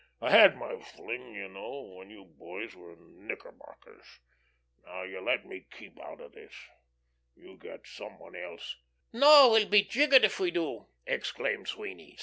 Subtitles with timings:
[0.19, 4.03] I had my fling, you know, when you boys were in knickerbockers.
[4.83, 6.55] Now you let me keep out of all this.
[7.35, 8.77] You get some one else."
[9.13, 12.17] "No, we'll be jiggered if we do," exclaimed Sweeny.